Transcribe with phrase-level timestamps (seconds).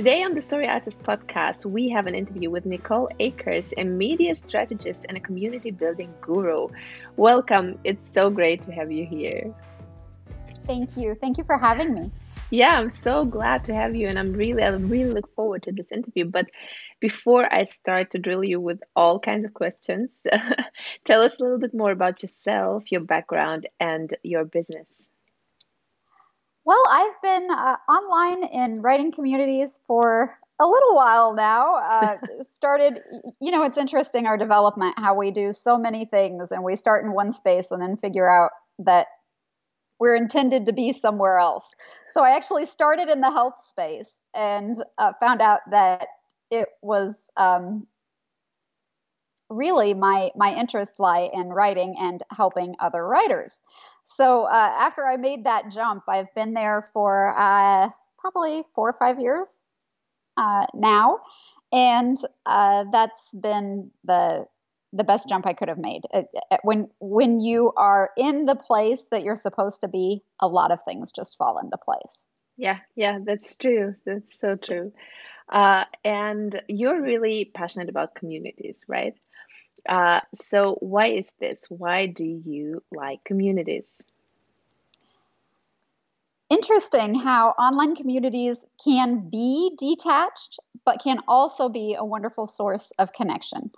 [0.00, 4.34] Today on the Story Artist podcast, we have an interview with Nicole Akers, a media
[4.34, 6.68] strategist and a community building guru.
[7.16, 7.78] Welcome.
[7.84, 9.54] It's so great to have you here.
[10.64, 11.14] Thank you.
[11.16, 12.10] Thank you for having me.
[12.48, 15.72] Yeah, I'm so glad to have you, and I'm really, I really look forward to
[15.72, 16.24] this interview.
[16.24, 16.46] But
[16.98, 20.08] before I start to drill you with all kinds of questions,
[21.04, 24.86] tell us a little bit more about yourself, your background, and your business.
[26.70, 31.74] Well, I've been uh, online in writing communities for a little while now.
[31.74, 32.16] Uh,
[32.48, 33.00] started,
[33.40, 37.04] you know, it's interesting our development, how we do so many things and we start
[37.04, 39.08] in one space and then figure out that
[39.98, 41.66] we're intended to be somewhere else.
[42.10, 46.06] So I actually started in the health space and uh, found out that
[46.52, 47.88] it was um,
[49.50, 53.60] really my my interests lie in writing and helping other writers.
[54.02, 58.96] So uh, after I made that jump, I've been there for uh, probably four or
[58.98, 59.50] five years
[60.36, 61.20] uh, now,
[61.72, 64.46] and uh, that's been the
[64.92, 66.02] the best jump I could have made.
[66.64, 70.82] when when you are in the place that you're supposed to be, a lot of
[70.84, 72.26] things just fall into place.
[72.56, 73.94] Yeah, yeah, that's true.
[74.04, 74.92] That's so true.
[75.48, 79.14] Uh, and you're really passionate about communities, right?
[79.88, 81.66] Uh, so why is this?
[81.68, 83.84] Why do you like communities?
[86.48, 93.12] Interesting how online communities can be detached, but can also be a wonderful source of
[93.12, 93.70] connection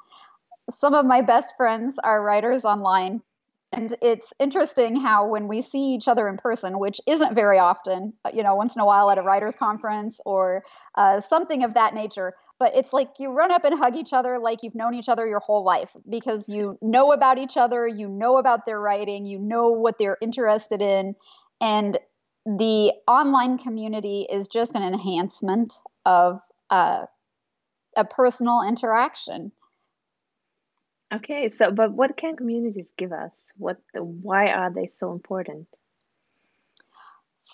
[0.70, 3.22] some of my best friends are writers online.
[3.75, 8.12] And it's interesting how when we see each other in person, which isn't very often,
[8.33, 10.62] you know, once in a while at a writers' conference or
[10.94, 14.39] uh, something of that nature, but it's like you run up and hug each other
[14.39, 18.07] like you've known each other your whole life because you know about each other, you
[18.07, 21.17] know about their writing, you know what they're interested in.
[21.61, 21.99] And
[22.47, 25.75] the online community is just an enhancement
[26.07, 26.41] of
[26.71, 27.07] uh,
[27.97, 29.51] a personal interaction.
[31.12, 33.53] Okay, so but what can communities give us?
[33.56, 35.67] What why are they so important?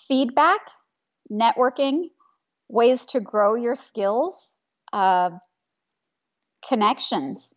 [0.07, 0.69] Feedback,
[1.31, 2.09] networking,
[2.67, 4.58] ways to grow your skills,
[4.93, 5.31] uh,
[6.67, 7.53] connections.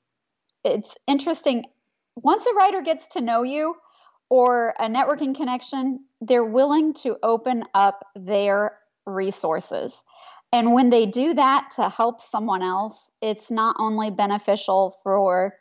[0.64, 1.64] It's interesting.
[2.16, 3.74] Once a writer gets to know you
[4.28, 10.02] or a networking connection, they're willing to open up their resources.
[10.52, 15.54] And when they do that to help someone else, it's not only beneficial for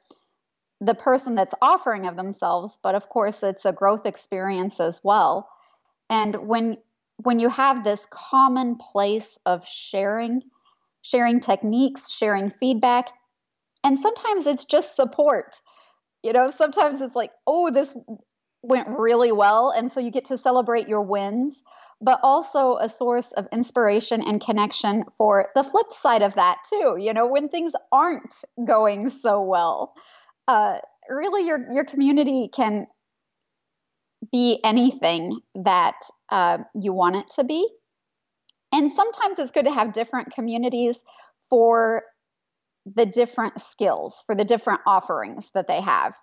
[0.81, 5.47] the person that's offering of themselves but of course it's a growth experience as well
[6.09, 6.75] and when
[7.17, 10.41] when you have this common place of sharing
[11.01, 13.09] sharing techniques sharing feedback
[13.83, 15.59] and sometimes it's just support
[16.23, 17.95] you know sometimes it's like oh this
[18.63, 21.63] went really well and so you get to celebrate your wins
[22.03, 26.95] but also a source of inspiration and connection for the flip side of that too
[26.99, 29.93] you know when things aren't going so well
[30.47, 30.77] uh,
[31.09, 32.85] really your your community can
[34.31, 35.95] be anything that
[36.29, 37.67] uh, you want it to be.
[38.71, 40.97] And sometimes it's good to have different communities
[41.49, 42.03] for
[42.85, 46.15] the different skills, for the different offerings that they have.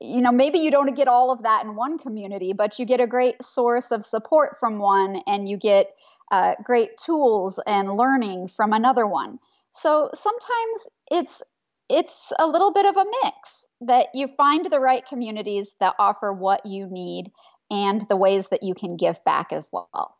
[0.00, 3.00] You know, maybe you don't get all of that in one community, but you get
[3.00, 5.88] a great source of support from one and you get
[6.30, 9.38] uh, great tools and learning from another one.
[9.72, 11.42] So sometimes it's
[11.88, 16.32] it's a little bit of a mix that you find the right communities that offer
[16.32, 17.32] what you need
[17.70, 20.17] and the ways that you can give back as well.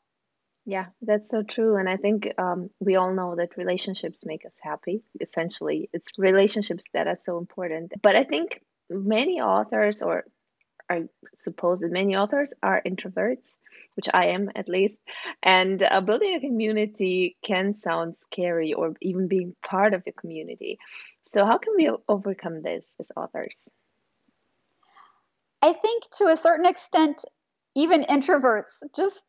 [0.69, 1.77] Yeah, that's so true.
[1.77, 5.03] And I think um, we all know that relationships make us happy.
[5.19, 7.95] Essentially, it's relationships that are so important.
[8.03, 10.25] But I think many authors, or
[10.91, 11.05] I
[11.39, 13.57] suppose that many authors are introverts,
[13.95, 14.99] which I am at least.
[15.43, 20.79] And uh, building a community can sound scary, or even being part of a community.
[21.23, 23.57] So, how can we overcome this as authors?
[25.63, 27.25] I think to a certain extent,
[27.75, 29.23] even introverts just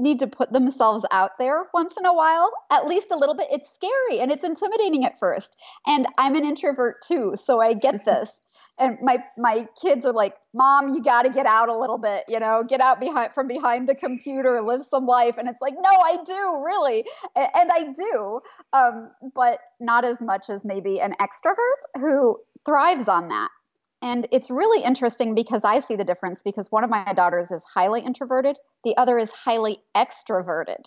[0.00, 3.48] need to put themselves out there once in a while, at least a little bit.
[3.50, 5.56] It's scary and it's intimidating at first.
[5.86, 8.30] And I'm an introvert too, so I get this
[8.80, 12.24] and my my kids are like mom you got to get out a little bit
[12.26, 15.74] you know get out behind from behind the computer live some life and it's like
[15.74, 17.04] no i do really
[17.36, 18.40] and i do
[18.72, 23.50] um, but not as much as maybe an extrovert who thrives on that
[24.02, 27.64] and it's really interesting because i see the difference because one of my daughters is
[27.64, 30.84] highly introverted the other is highly extroverted.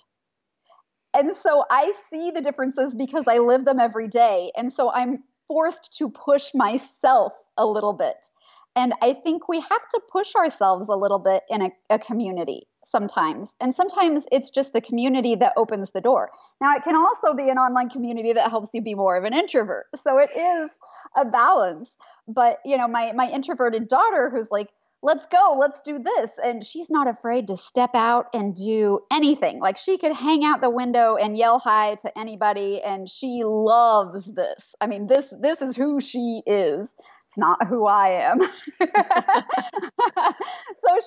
[1.14, 4.52] And so i see the differences because i live them every day.
[4.56, 8.30] And so i'm forced to push myself a little bit.
[8.76, 12.64] And I think we have to push ourselves a little bit in a, a community
[12.86, 13.50] sometimes.
[13.60, 16.32] And sometimes it's just the community that opens the door.
[16.62, 19.34] Now, it can also be an online community that helps you be more of an
[19.34, 19.88] introvert.
[20.04, 20.72] So it is
[21.16, 21.90] a balance.
[22.28, 24.70] But, you know, my, my introverted daughter who's like,
[25.04, 26.32] let's go, let's do this.
[26.44, 29.60] And she's not afraid to step out and do anything.
[29.60, 34.26] Like she could hang out the window and yell hi to anybody and she loves
[34.34, 34.74] this.
[34.80, 36.92] I mean, this this is who she is.
[37.34, 38.40] It's not who I am.
[38.42, 38.48] so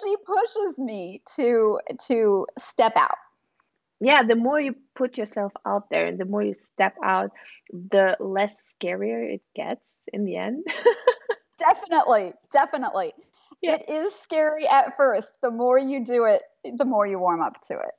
[0.02, 1.78] she pushes me to
[2.08, 3.14] to step out.
[4.00, 7.30] Yeah, the more you put yourself out there and the more you step out,
[7.70, 10.66] the less scarier it gets in the end.
[11.60, 13.14] definitely, definitely.
[13.62, 13.76] Yeah.
[13.76, 15.28] It is scary at first.
[15.42, 16.42] The more you do it,
[16.76, 17.92] the more you warm up to it.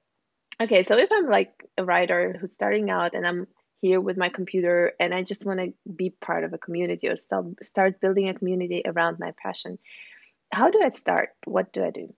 [0.61, 3.47] Okay, so if I'm like a writer who's starting out and I'm
[3.81, 7.15] here with my computer and I just want to be part of a community or
[7.15, 9.77] start start building a community around my passion.
[10.51, 11.29] How do I start?
[11.45, 12.13] What do I do?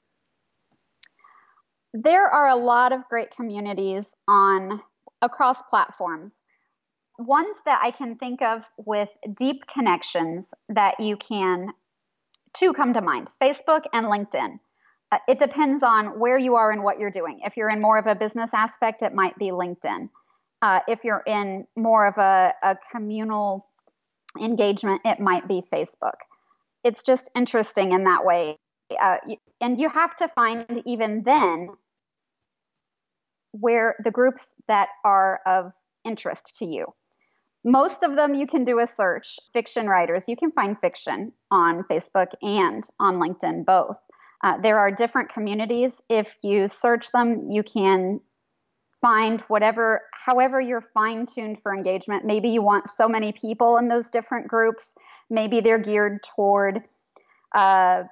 [1.93, 4.81] There are a lot of great communities on
[5.21, 6.31] across platforms.
[7.17, 11.73] Ones that I can think of with deep connections that you can
[12.53, 14.59] two come to mind Facebook and LinkedIn.
[15.11, 17.41] Uh, it depends on where you are and what you're doing.
[17.43, 20.09] If you're in more of a business aspect, it might be LinkedIn
[20.61, 23.65] uh, if you're in more of a, a communal
[24.39, 26.17] engagement, it might be Facebook.
[26.83, 28.57] It's just interesting in that way.
[28.99, 29.17] Uh,
[29.61, 31.69] and you have to find even then
[33.51, 35.71] where the groups that are of
[36.05, 36.85] interest to you.
[37.63, 39.37] Most of them you can do a search.
[39.53, 43.97] Fiction writers, you can find fiction on Facebook and on LinkedIn both.
[44.41, 46.01] Uh, there are different communities.
[46.09, 48.21] If you search them, you can
[49.01, 52.25] find whatever, however you're fine tuned for engagement.
[52.25, 54.93] Maybe you want so many people in those different groups.
[55.29, 56.81] Maybe they're geared toward
[57.55, 58.03] uh,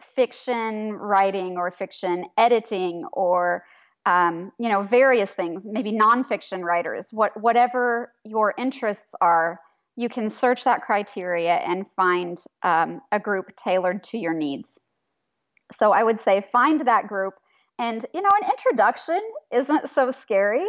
[0.00, 3.64] fiction writing or fiction editing or
[4.06, 5.62] um, you know various things.
[5.64, 7.08] Maybe nonfiction writers.
[7.10, 9.60] What whatever your interests are,
[9.96, 14.78] you can search that criteria and find um, a group tailored to your needs.
[15.72, 17.34] So I would say find that group
[17.78, 19.20] and, you know, an introduction
[19.52, 20.66] isn't so scary.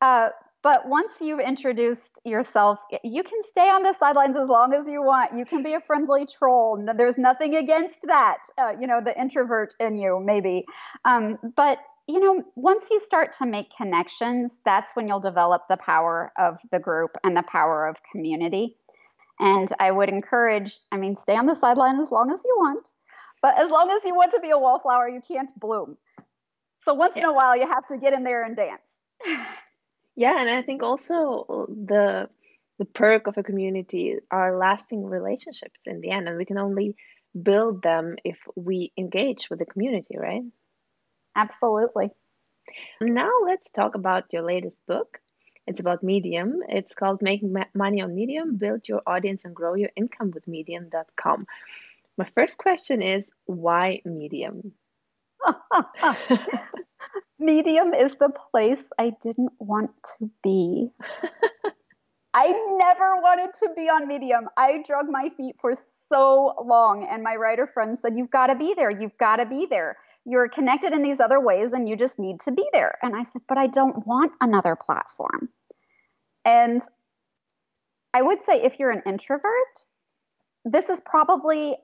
[0.00, 0.28] Uh,
[0.62, 5.02] but once you've introduced yourself, you can stay on the sidelines as long as you
[5.02, 5.32] want.
[5.36, 6.84] You can be a friendly troll.
[6.96, 8.38] There's nothing against that.
[8.56, 10.64] Uh, you know, the introvert in you, maybe.
[11.04, 15.78] Um, but, you know, once you start to make connections, that's when you'll develop the
[15.78, 18.76] power of the group and the power of community.
[19.40, 22.92] And I would encourage, I mean, stay on the sideline as long as you want.
[23.40, 25.96] But as long as you want to be a wallflower, you can't bloom.
[26.84, 27.22] So once yeah.
[27.22, 28.82] in a while, you have to get in there and dance.
[30.16, 32.28] yeah, and I think also the
[32.78, 36.96] the perk of a community are lasting relationships in the end, and we can only
[37.40, 40.42] build them if we engage with the community, right?
[41.36, 42.10] Absolutely.
[43.00, 45.20] Now let's talk about your latest book.
[45.66, 46.60] It's about Medium.
[46.68, 51.46] It's called Making Money on Medium Build Your Audience and Grow Your Income with Medium.com.
[52.18, 54.72] My first question is why Medium?
[57.42, 60.90] Medium is the place I didn't want to be.
[62.34, 62.48] I
[62.78, 64.48] never wanted to be on Medium.
[64.56, 68.54] I drug my feet for so long, and my writer friends said, You've got to
[68.54, 68.90] be there.
[68.90, 69.98] You've got to be there.
[70.24, 72.96] You're connected in these other ways, and you just need to be there.
[73.02, 75.50] And I said, But I don't want another platform.
[76.44, 76.80] And
[78.14, 79.86] I would say, if you're an introvert,
[80.64, 81.76] this is probably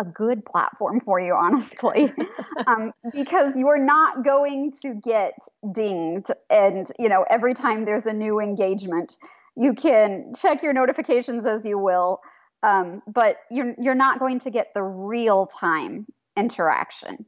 [0.00, 2.12] a good platform for you, honestly,
[2.66, 5.34] um, because you're not going to get
[5.72, 6.30] dinged.
[6.48, 9.18] And, you know, every time there's a new engagement,
[9.56, 12.20] you can check your notifications as you will,
[12.62, 17.26] um, but you're, you're not going to get the real time interaction.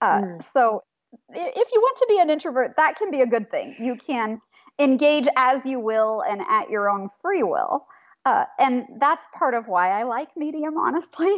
[0.00, 0.52] Uh, mm.
[0.52, 0.82] So
[1.28, 3.74] if you want to be an introvert, that can be a good thing.
[3.78, 4.40] You can
[4.78, 7.84] engage as you will and at your own free will.
[8.26, 11.34] Uh, and that's part of why I like Medium, honestly.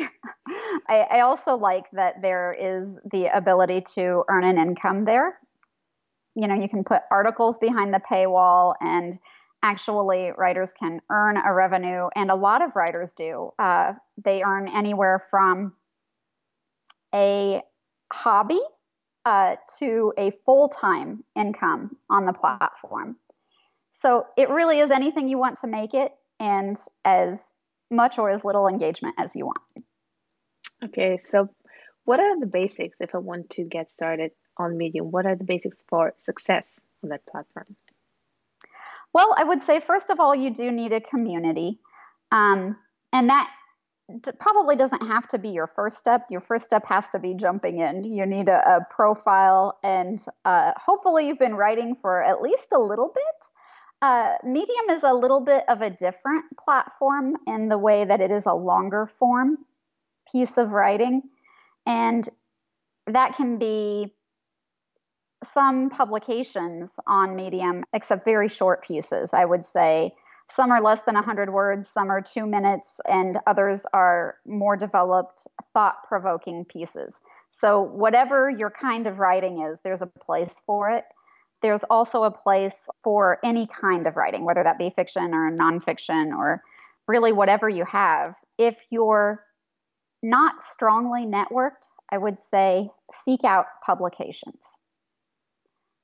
[0.88, 5.38] I, I, also like that there is the ability to earn an income there.
[6.34, 9.16] You know, you can put articles behind the paywall, and
[9.62, 13.52] actually, writers can earn a revenue, and a lot of writers do.
[13.60, 13.92] Uh,
[14.24, 15.74] they earn anywhere from
[17.14, 17.62] a
[18.12, 18.60] hobby
[19.24, 23.16] uh, to a full time income on the platform.
[24.00, 26.12] So it really is anything you want to make it
[26.42, 27.40] and as
[27.88, 29.62] much or as little engagement as you want.
[30.84, 31.48] Okay, so
[32.04, 35.12] what are the basics if I want to get started on Medium?
[35.12, 36.66] What are the basics for success
[37.02, 37.76] on that platform?
[39.12, 41.78] Well, I would say first of all, you do need a community,
[42.32, 42.76] um,
[43.12, 43.48] and that
[44.40, 46.26] probably doesn't have to be your first step.
[46.28, 48.04] Your first step has to be jumping in.
[48.04, 52.80] You need a, a profile, and uh, hopefully, you've been writing for at least a
[52.80, 53.48] little bit.
[54.02, 58.32] Uh, Medium is a little bit of a different platform in the way that it
[58.32, 59.58] is a longer form
[60.30, 61.22] piece of writing.
[61.86, 62.28] And
[63.06, 64.12] that can be
[65.44, 69.32] some publications on Medium, except very short pieces.
[69.32, 70.12] I would say
[70.50, 75.46] some are less than 100 words, some are two minutes, and others are more developed,
[75.74, 77.20] thought provoking pieces.
[77.50, 81.04] So, whatever your kind of writing is, there's a place for it.
[81.62, 86.36] There's also a place for any kind of writing, whether that be fiction or nonfiction
[86.36, 86.62] or
[87.06, 88.34] really whatever you have.
[88.58, 89.44] If you're
[90.22, 94.58] not strongly networked, I would say seek out publications.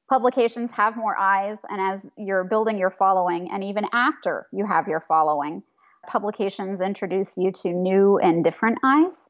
[0.08, 4.88] Publications have more eyes, and as you're building your following, and even after you have
[4.88, 5.62] your following,
[6.06, 9.28] publications introduce you to new and different eyes.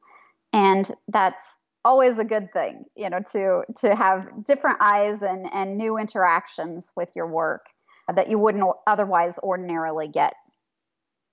[0.52, 1.42] And that's
[1.84, 6.92] always a good thing, you know, to to have different eyes and, and new interactions
[6.96, 7.66] with your work
[8.14, 10.32] that you wouldn't otherwise ordinarily get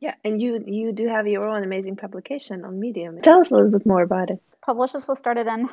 [0.05, 3.21] yeah, and you you do have your own amazing publication on Medium.
[3.21, 4.39] Tell us a little bit more about it.
[4.63, 5.69] Publicious was started in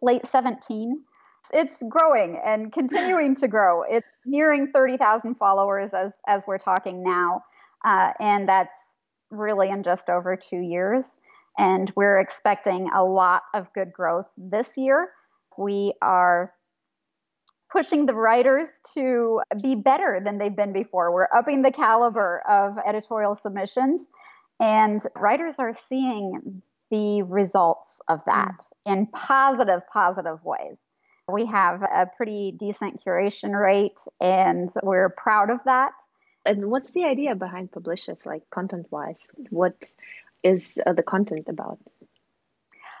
[0.00, 1.02] late 17.
[1.52, 3.82] It's growing and continuing to grow.
[3.82, 7.44] It's nearing 30,000 followers as as we're talking now,
[7.84, 8.76] uh, and that's
[9.30, 11.16] really in just over two years.
[11.58, 15.10] And we're expecting a lot of good growth this year.
[15.58, 16.52] We are
[17.70, 21.12] pushing the writers to be better than they've been before.
[21.12, 24.06] We're upping the caliber of editorial submissions,
[24.60, 28.92] and writers are seeing the results of that mm.
[28.92, 30.84] in positive, positive ways.
[31.32, 35.92] We have a pretty decent curation rate, and we're proud of that.
[36.44, 39.30] And what's the idea behind Publicious, like content wise?
[39.50, 39.94] What
[40.42, 41.78] is uh, the content about?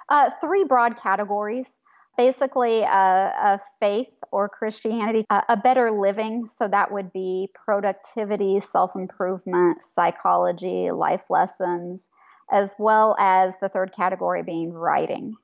[0.08, 1.72] Uh, three broad categories
[2.16, 6.46] basically a, a, faith or Christianity, a, a, better living.
[6.46, 12.08] So that would be productivity, self improvement, psychology, life lessons,
[12.50, 15.34] as well as the third category being writing.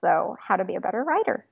[0.00, 1.46] So, how to be a better writer.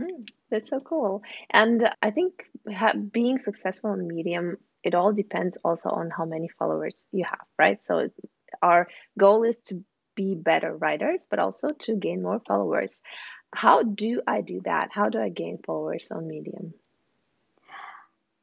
[0.00, 1.22] Mm, that's so cool.
[1.50, 6.48] And I think ha- being successful in Medium, it all depends also on how many
[6.58, 7.82] followers you have, right?
[7.84, 8.08] So,
[8.60, 13.00] our goal is to be better writers, but also to gain more followers.
[13.54, 14.90] How do I do that?
[14.92, 16.74] How do I gain followers on Medium?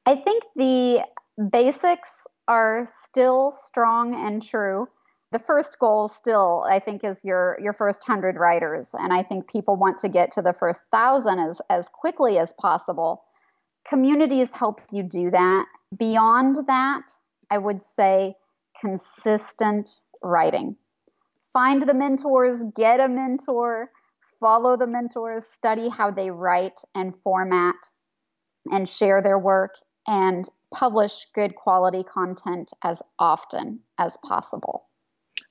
[0.05, 1.05] I think the
[1.51, 4.87] basics are still strong and true.
[5.31, 9.47] The first goal still, I think, is your your first hundred writers, and I think
[9.47, 13.23] people want to get to the first thousand as as quickly as possible.
[13.85, 15.65] Communities help you do that.
[15.95, 17.11] Beyond that,
[17.51, 18.35] I would say
[18.79, 19.89] consistent
[20.21, 20.75] writing.
[21.53, 23.91] Find the mentors, get a mentor
[24.39, 27.75] follow the mentors, study how they write and format
[28.71, 29.75] and share their work,
[30.07, 34.88] and publish good quality content as often as possible.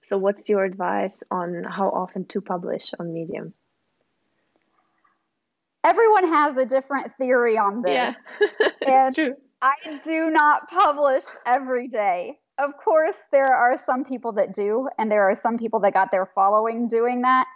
[0.02, 3.54] So, what's your advice on how often to publish on Medium?
[5.85, 7.92] Everyone has a different theory on this.
[7.92, 8.14] Yeah,
[8.87, 9.35] and true.
[9.62, 12.38] I do not publish every day.
[12.58, 16.10] Of course, there are some people that do, and there are some people that got
[16.10, 17.46] their following doing that.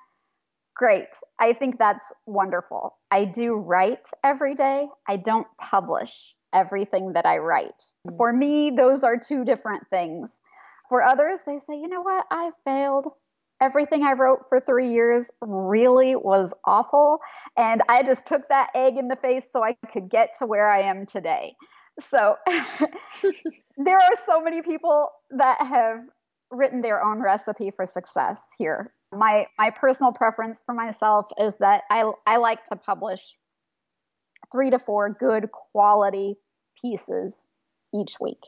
[0.77, 1.09] Great.
[1.39, 2.97] I think that's wonderful.
[3.11, 4.89] I do write every day.
[5.09, 7.83] I don't publish everything that I write.
[8.07, 8.17] Mm.
[8.17, 10.41] For me, those are two different things.
[10.89, 12.27] For others, they say, you know what?
[12.31, 13.09] I failed.
[13.61, 17.19] Everything I wrote for three years really was awful.
[17.57, 20.71] And I just took that egg in the face so I could get to where
[20.71, 21.55] I am today.
[22.11, 22.37] So
[23.77, 26.01] there are so many people that have
[26.51, 31.83] written their own recipe for success here my my personal preference for myself is that
[31.91, 33.37] I I like to publish
[34.51, 36.37] three to four good quality
[36.81, 37.45] pieces
[37.95, 38.41] each week.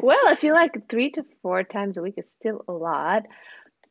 [0.00, 3.24] Well, I feel like three to four times a week is still a lot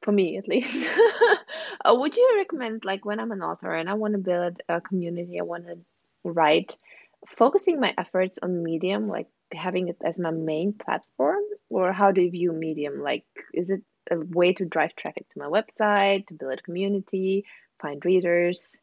[0.02, 0.88] for me at least.
[1.86, 4.82] uh, would you recommend like when I'm an author and I want to build a
[4.82, 5.78] community, I want to
[6.26, 6.78] write,
[7.28, 12.22] focusing my efforts on Medium, like having it as my main platform, or how do
[12.22, 13.02] you view Medium?
[13.02, 17.46] Like, is it a way to drive traffic to my website, to build a community,
[17.82, 18.78] find readers.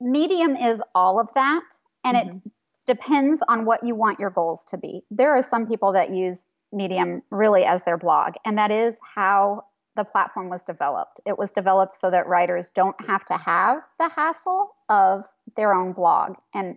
[0.00, 1.64] Medium is all of that,
[2.04, 2.36] and mm-hmm.
[2.36, 2.52] it
[2.86, 5.02] depends on what you want your goals to be.
[5.10, 9.64] There are some people that use Medium really as their blog, and that is how
[9.98, 11.20] the platform was developed.
[11.26, 15.26] It was developed so that writers don't have to have the hassle of
[15.56, 16.76] their own blog and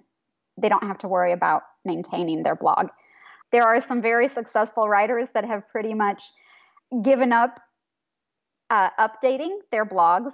[0.62, 2.90] they don't have to worry about maintaining their blog
[3.52, 6.32] there are some very successful writers that have pretty much
[7.04, 7.60] given up
[8.70, 10.32] uh, updating their blogs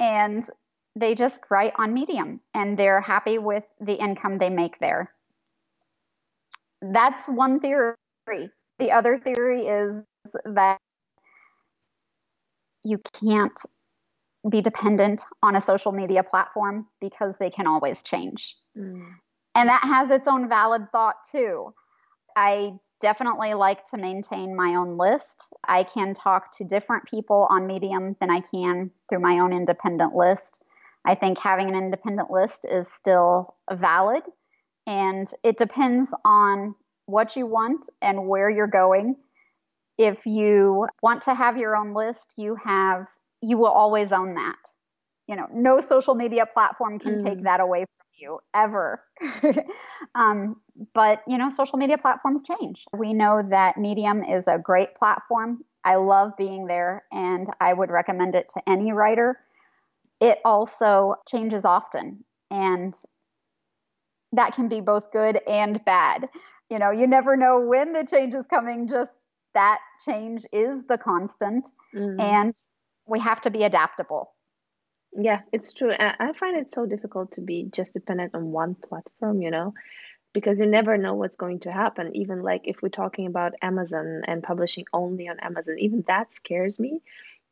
[0.00, 0.44] and
[0.96, 5.12] they just write on Medium and they're happy with the income they make there.
[6.82, 7.94] That's one theory.
[8.26, 10.02] The other theory is
[10.44, 10.78] that
[12.84, 13.58] you can't
[14.48, 18.56] be dependent on a social media platform because they can always change.
[18.76, 19.14] Mm.
[19.54, 21.74] And that has its own valid thought too.
[22.36, 25.46] I definitely like to maintain my own list.
[25.66, 30.14] I can talk to different people on Medium than I can through my own independent
[30.14, 30.62] list.
[31.04, 34.22] I think having an independent list is still valid
[34.86, 36.74] and it depends on
[37.06, 39.16] what you want and where you're going.
[40.02, 43.06] If you want to have your own list, you have
[43.40, 44.58] you will always own that.
[45.28, 47.24] You know, no social media platform can mm.
[47.24, 49.04] take that away from you ever.
[50.16, 50.56] um,
[50.92, 52.84] but you know, social media platforms change.
[52.92, 55.64] We know that Medium is a great platform.
[55.84, 59.38] I love being there, and I would recommend it to any writer.
[60.20, 62.92] It also changes often, and
[64.32, 66.28] that can be both good and bad.
[66.70, 69.12] You know, you never know when the change is coming, just
[69.54, 71.68] that change is the constant.
[71.94, 72.20] Mm.
[72.20, 72.54] And
[73.06, 74.32] we have to be adaptable.
[75.14, 75.92] Yeah, it's true.
[75.98, 79.74] I find it so difficult to be just dependent on one platform, you know,
[80.32, 82.16] because you never know what's going to happen.
[82.16, 86.78] Even like if we're talking about Amazon and publishing only on Amazon, even that scares
[86.78, 87.02] me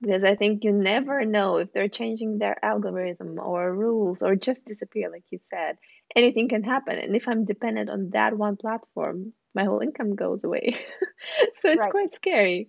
[0.00, 4.64] because I think you never know if they're changing their algorithm or rules or just
[4.64, 5.76] disappear, like you said.
[6.16, 6.97] Anything can happen.
[6.97, 10.75] And if I'm dependent on that one platform, my whole income goes away.
[11.57, 11.90] so it's right.
[11.90, 12.69] quite scary.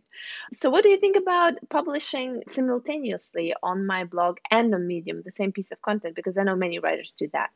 [0.53, 5.31] So, what do you think about publishing simultaneously on my blog and on Medium the
[5.31, 6.15] same piece of content?
[6.15, 7.49] Because I know many writers do that.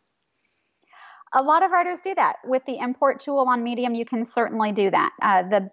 [1.33, 2.37] A lot of writers do that.
[2.45, 5.11] With the import tool on Medium, you can certainly do that.
[5.21, 5.71] Uh, the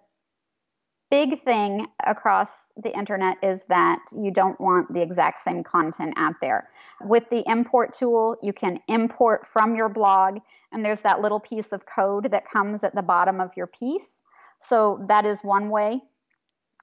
[1.13, 6.33] big thing across the internet is that you don't want the exact same content out
[6.41, 6.67] there.
[7.01, 10.39] With the import tool, you can import from your blog,
[10.71, 14.23] and there's that little piece of code that comes at the bottom of your piece.
[14.57, 16.01] So that is one way.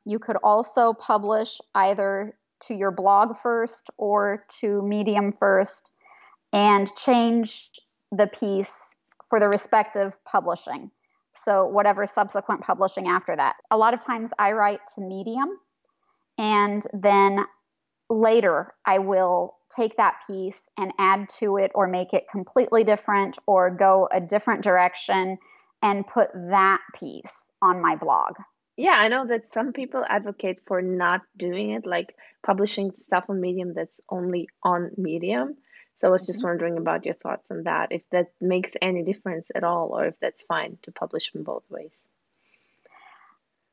[0.04, 5.90] You could also publish either to your blog first or to Medium first
[6.52, 7.70] and change
[8.12, 8.94] the piece
[9.28, 10.92] for the respective publishing.
[11.44, 13.56] So, whatever subsequent publishing after that.
[13.70, 15.58] A lot of times I write to Medium
[16.38, 17.44] and then
[18.08, 23.38] later I will take that piece and add to it or make it completely different
[23.46, 25.38] or go a different direction
[25.82, 28.34] and put that piece on my blog.
[28.76, 33.40] Yeah, I know that some people advocate for not doing it, like publishing stuff on
[33.40, 35.56] Medium that's only on Medium.
[36.00, 36.48] So I was just mm-hmm.
[36.48, 40.14] wondering about your thoughts on that, if that makes any difference at all, or if
[40.18, 42.06] that's fine to publish in both ways.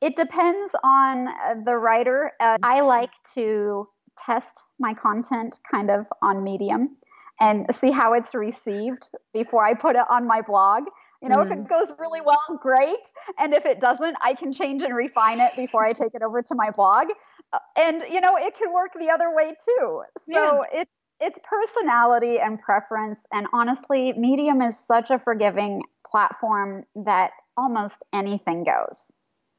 [0.01, 2.33] It depends on uh, the writer.
[2.37, 3.87] Uh, I like to
[4.17, 6.97] test my content kind of on Medium
[7.39, 10.83] and see how it's received before I put it on my blog.
[11.21, 11.45] You know, mm.
[11.45, 11.69] if it mm.
[11.69, 13.09] goes really well, great.
[13.39, 16.41] And if it doesn't, I can change and refine it before I take it over
[16.41, 17.07] to my blog.
[17.53, 20.03] Uh, and, you know, it can work the other way too.
[20.17, 20.81] So yeah.
[20.81, 23.25] it's, it's personality and preference.
[23.31, 29.11] And honestly, Medium is such a forgiving platform that almost anything goes.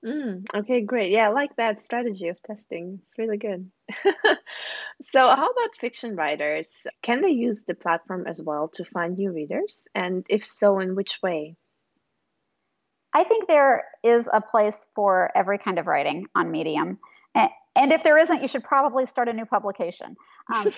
[0.05, 1.11] Mm, okay, great.
[1.11, 3.01] Yeah, I like that strategy of testing.
[3.07, 3.68] It's really good.
[5.03, 6.87] so, how about fiction writers?
[7.03, 9.88] Can they use the platform as well to find new readers?
[9.97, 11.57] And if so, in which way?
[13.12, 17.01] I think there is a place for every kind of writing on Medium.
[17.79, 20.16] And if there isn't, you should probably start a new publication.
[20.53, 20.65] Um,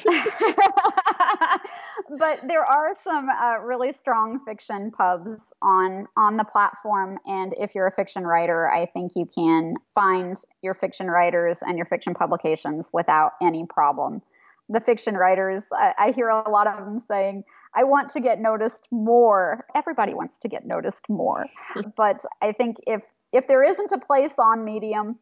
[2.18, 7.74] but there are some uh, really strong fiction pubs on on the platform, and if
[7.74, 12.14] you're a fiction writer, I think you can find your fiction writers and your fiction
[12.14, 14.22] publications without any problem.
[14.68, 18.40] The fiction writers, I, I hear a lot of them saying, "I want to get
[18.40, 21.46] noticed more." Everybody wants to get noticed more,
[21.96, 23.02] but I think if
[23.32, 25.18] if there isn't a place on Medium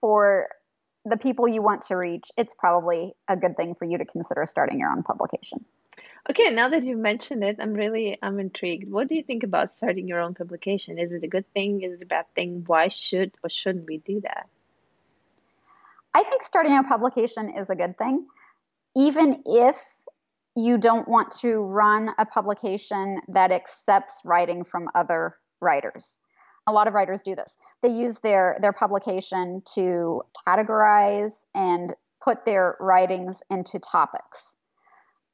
[0.00, 0.48] for
[1.06, 4.44] the people you want to reach, it's probably a good thing for you to consider
[4.46, 5.64] starting your own publication.
[6.28, 8.90] Okay, now that you've mentioned it, I'm really I'm intrigued.
[8.90, 10.98] What do you think about starting your own publication?
[10.98, 11.82] Is it a good thing?
[11.82, 12.64] Is it a bad thing?
[12.66, 14.48] Why should or shouldn't we do that?
[16.12, 18.26] I think starting a publication is a good thing,
[18.96, 19.76] even if
[20.56, 26.18] you don't want to run a publication that accepts writing from other writers
[26.66, 27.56] a lot of writers do this.
[27.82, 34.56] They use their their publication to categorize and put their writings into topics.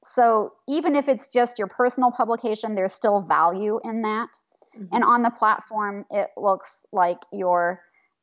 [0.04, 4.28] So even if it's just your personal publication, there's still value in that.
[4.76, 4.94] Mm-hmm.
[4.94, 7.80] And on the platform, it looks like you're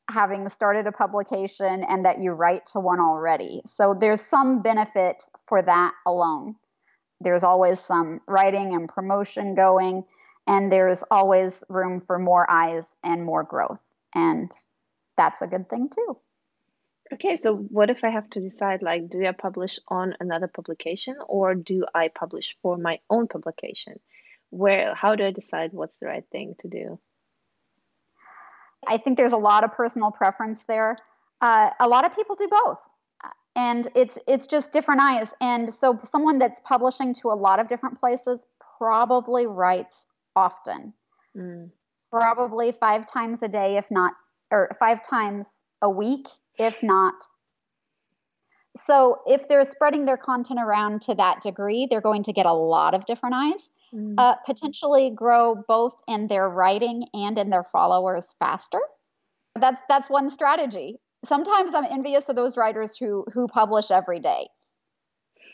[0.10, 3.62] having started a publication and that you write to one already.
[3.65, 6.56] So there's some benefit for that alone.
[7.22, 10.04] There's always some writing and promotion going,
[10.47, 13.84] and there's always room for more eyes and more growth.
[14.13, 14.52] And
[15.17, 16.17] that's a good thing too.
[17.12, 21.15] Okay, so what if I have to decide like, do I publish on another publication
[21.28, 23.99] or do I publish for my own publication?
[24.52, 26.99] Where, how do I decide what's the right thing to do?
[28.88, 30.97] I think there's a lot of personal preference there.
[31.41, 32.80] Uh, a lot of people do both,
[33.56, 35.34] and it's it's just different eyes.
[35.41, 38.45] And so, someone that's publishing to a lot of different places
[38.78, 40.06] probably writes
[40.39, 40.93] often,
[41.36, 41.69] mm.
[42.12, 44.13] probably five times a day, if not,
[44.52, 45.47] or five times
[45.82, 47.15] a week, if not.
[48.78, 52.54] So, if they're spreading their content around to that degree, they're going to get a
[52.54, 54.15] lot of different eyes mm.
[54.17, 58.82] uh, potentially grow both in their writing and in their followers faster.
[59.60, 60.99] That's that's one strategy.
[61.25, 64.47] Sometimes I'm envious of those writers who who publish every day.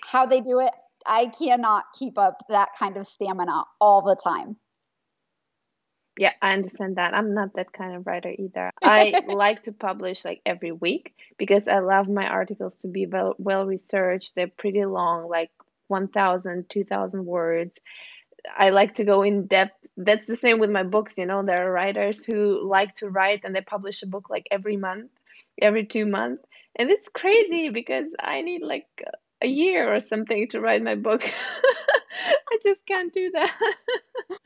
[0.03, 0.73] How they do it,
[1.05, 4.57] I cannot keep up that kind of stamina all the time.
[6.17, 7.13] Yeah, I understand that.
[7.13, 8.71] I'm not that kind of writer either.
[8.81, 13.35] I like to publish like every week because I love my articles to be well,
[13.37, 14.35] well researched.
[14.35, 15.51] They're pretty long, like
[15.87, 17.79] 1,000, 2,000 words.
[18.57, 19.75] I like to go in depth.
[19.97, 21.43] That's the same with my books, you know.
[21.43, 25.11] There are writers who like to write and they publish a book like every month,
[25.61, 26.43] every two months.
[26.77, 28.87] And it's crazy because I need like
[29.41, 31.23] a year or something to write my book.
[32.51, 33.53] I just can't do that.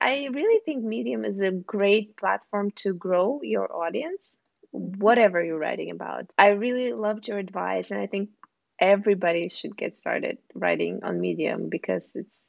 [0.00, 4.38] I really think Medium is a great platform to grow your audience,
[4.70, 6.32] whatever you're writing about.
[6.36, 8.30] I really loved your advice, and I think
[8.78, 12.44] everybody should get started writing on Medium because it's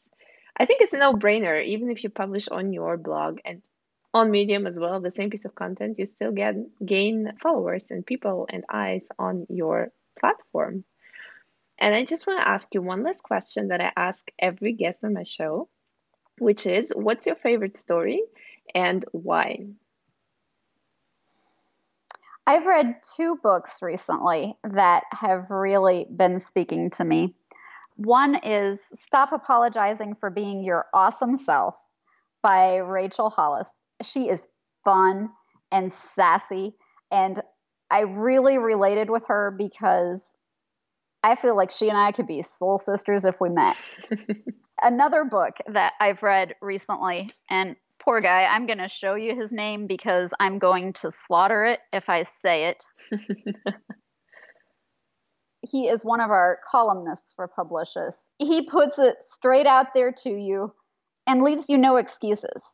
[0.57, 1.63] I think it's a no-brainer.
[1.63, 3.61] Even if you publish on your blog and
[4.13, 8.05] on Medium as well, the same piece of content, you still get gain followers and
[8.05, 10.85] people and eyes on your platform.
[11.77, 15.03] And I just want to ask you one last question that I ask every guest
[15.03, 15.67] on my show,
[16.39, 18.21] which is what's your favorite story
[18.73, 19.65] and why?
[22.47, 27.33] I've read two books recently that have really been speaking to me.
[27.95, 31.75] One is Stop Apologizing for Being Your Awesome Self
[32.43, 33.71] by Rachel Hollis.
[34.03, 34.47] She is
[34.83, 35.29] fun
[35.71, 36.75] and sassy,
[37.11, 37.41] and
[37.89, 40.33] I really related with her because
[41.23, 43.77] I feel like she and I could be soul sisters if we met.
[44.81, 49.51] Another book that I've read recently, and poor guy, I'm going to show you his
[49.51, 52.83] name because I'm going to slaughter it if I say it.
[55.61, 58.27] he is one of our columnists for Publicious.
[58.37, 60.73] He puts it straight out there to you
[61.27, 62.73] and leaves you no excuses.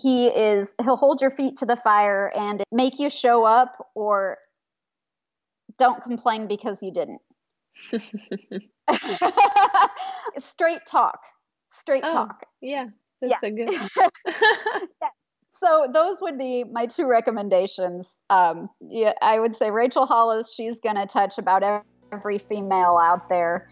[0.00, 4.38] He is he'll hold your feet to the fire and make you show up or
[5.78, 7.20] don't complain because you didn't.
[10.38, 11.20] straight talk.
[11.70, 12.44] Straight oh, talk.
[12.60, 12.86] Yeah.
[13.20, 13.38] That's yeah.
[13.38, 13.70] so good.
[15.02, 15.08] yeah.
[15.58, 18.10] So those would be my two recommendations.
[18.28, 20.52] Um, yeah, I would say Rachel Hollis.
[20.52, 23.70] She's going to touch about every female out there.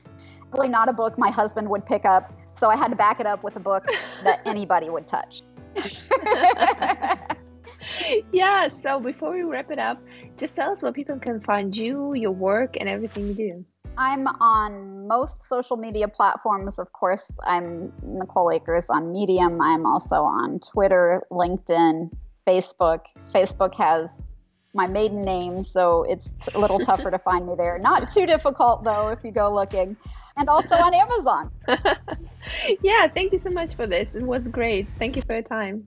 [0.52, 3.26] Really not a book my husband would pick up, so I had to back it
[3.26, 3.84] up with a book
[4.22, 5.42] that anybody would touch.
[8.32, 8.68] yeah.
[8.82, 10.00] So before we wrap it up,
[10.36, 13.64] just tell us where people can find you, your work, and everything you do.
[13.96, 16.78] I'm on most social media platforms.
[16.78, 19.60] Of course, I'm Nicole Akers on Medium.
[19.60, 22.10] I'm also on Twitter, LinkedIn,
[22.46, 23.04] Facebook.
[23.34, 24.10] Facebook has
[24.74, 27.78] my maiden name, so it's a little tougher to find me there.
[27.78, 29.96] Not too difficult, though, if you go looking.
[30.36, 31.50] And also on Amazon.
[32.80, 34.14] yeah, thank you so much for this.
[34.14, 34.88] It was great.
[34.98, 35.86] Thank you for your time.